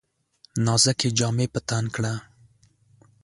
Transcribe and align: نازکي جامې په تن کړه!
نازکي 0.65 1.09
جامې 1.17 1.47
په 1.53 1.59
تن 1.67 1.83
کړه! 1.95 2.13